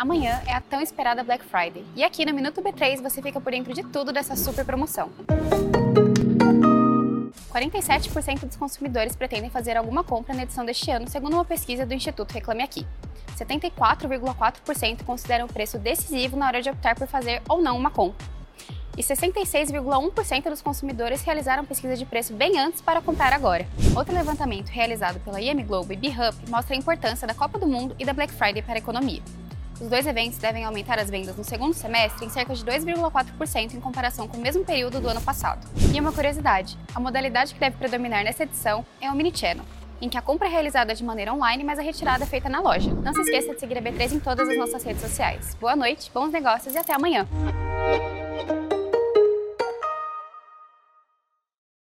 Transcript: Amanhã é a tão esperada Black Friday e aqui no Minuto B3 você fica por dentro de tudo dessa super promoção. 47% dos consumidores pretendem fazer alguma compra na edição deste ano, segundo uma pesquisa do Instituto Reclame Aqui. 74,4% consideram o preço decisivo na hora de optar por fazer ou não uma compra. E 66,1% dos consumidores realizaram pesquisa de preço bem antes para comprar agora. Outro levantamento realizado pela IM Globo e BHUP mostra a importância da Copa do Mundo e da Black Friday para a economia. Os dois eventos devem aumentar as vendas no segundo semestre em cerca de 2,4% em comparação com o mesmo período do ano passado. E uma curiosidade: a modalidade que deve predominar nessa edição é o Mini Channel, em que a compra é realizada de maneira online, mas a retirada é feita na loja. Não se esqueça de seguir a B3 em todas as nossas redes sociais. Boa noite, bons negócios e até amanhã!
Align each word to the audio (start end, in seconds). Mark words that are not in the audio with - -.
Amanhã 0.00 0.40
é 0.46 0.54
a 0.54 0.62
tão 0.62 0.80
esperada 0.80 1.22
Black 1.22 1.44
Friday 1.44 1.84
e 1.94 2.02
aqui 2.02 2.24
no 2.24 2.32
Minuto 2.32 2.62
B3 2.62 3.02
você 3.02 3.20
fica 3.20 3.38
por 3.38 3.52
dentro 3.52 3.74
de 3.74 3.82
tudo 3.82 4.14
dessa 4.14 4.34
super 4.34 4.64
promoção. 4.64 5.10
47% 7.52 8.46
dos 8.46 8.56
consumidores 8.56 9.14
pretendem 9.14 9.50
fazer 9.50 9.76
alguma 9.76 10.02
compra 10.02 10.34
na 10.34 10.44
edição 10.44 10.64
deste 10.64 10.90
ano, 10.90 11.06
segundo 11.06 11.34
uma 11.34 11.44
pesquisa 11.44 11.84
do 11.84 11.92
Instituto 11.92 12.32
Reclame 12.32 12.62
Aqui. 12.62 12.86
74,4% 13.36 15.04
consideram 15.04 15.44
o 15.44 15.52
preço 15.52 15.78
decisivo 15.78 16.34
na 16.34 16.46
hora 16.46 16.62
de 16.62 16.70
optar 16.70 16.94
por 16.94 17.06
fazer 17.06 17.42
ou 17.46 17.60
não 17.60 17.76
uma 17.76 17.90
compra. 17.90 18.26
E 18.96 19.02
66,1% 19.02 20.44
dos 20.48 20.62
consumidores 20.62 21.20
realizaram 21.22 21.66
pesquisa 21.66 21.94
de 21.94 22.06
preço 22.06 22.32
bem 22.32 22.58
antes 22.58 22.80
para 22.80 23.02
comprar 23.02 23.34
agora. 23.34 23.68
Outro 23.94 24.14
levantamento 24.14 24.68
realizado 24.68 25.20
pela 25.20 25.42
IM 25.42 25.62
Globo 25.62 25.92
e 25.92 25.96
BHUP 25.96 26.48
mostra 26.48 26.74
a 26.74 26.78
importância 26.78 27.28
da 27.28 27.34
Copa 27.34 27.58
do 27.58 27.66
Mundo 27.66 27.94
e 27.98 28.04
da 28.06 28.14
Black 28.14 28.32
Friday 28.32 28.62
para 28.62 28.76
a 28.76 28.78
economia. 28.78 29.20
Os 29.80 29.88
dois 29.88 30.06
eventos 30.06 30.38
devem 30.38 30.64
aumentar 30.64 30.98
as 30.98 31.08
vendas 31.08 31.34
no 31.36 31.42
segundo 31.42 31.72
semestre 31.72 32.26
em 32.26 32.28
cerca 32.28 32.54
de 32.54 32.62
2,4% 32.62 33.72
em 33.72 33.80
comparação 33.80 34.28
com 34.28 34.36
o 34.36 34.40
mesmo 34.40 34.62
período 34.62 35.00
do 35.00 35.08
ano 35.08 35.22
passado. 35.22 35.66
E 35.94 35.98
uma 35.98 36.12
curiosidade: 36.12 36.76
a 36.94 37.00
modalidade 37.00 37.54
que 37.54 37.60
deve 37.60 37.76
predominar 37.76 38.22
nessa 38.22 38.42
edição 38.42 38.84
é 39.00 39.10
o 39.10 39.14
Mini 39.14 39.34
Channel, 39.34 39.64
em 40.00 40.08
que 40.10 40.18
a 40.18 40.22
compra 40.22 40.48
é 40.48 40.50
realizada 40.50 40.94
de 40.94 41.02
maneira 41.02 41.32
online, 41.32 41.64
mas 41.64 41.78
a 41.78 41.82
retirada 41.82 42.24
é 42.24 42.26
feita 42.26 42.48
na 42.48 42.60
loja. 42.60 42.92
Não 42.92 43.14
se 43.14 43.22
esqueça 43.22 43.54
de 43.54 43.60
seguir 43.60 43.78
a 43.78 43.82
B3 43.82 44.12
em 44.12 44.20
todas 44.20 44.46
as 44.48 44.58
nossas 44.58 44.84
redes 44.84 45.00
sociais. 45.00 45.56
Boa 45.58 45.74
noite, 45.74 46.10
bons 46.12 46.30
negócios 46.30 46.74
e 46.74 46.78
até 46.78 46.92
amanhã! 46.92 47.26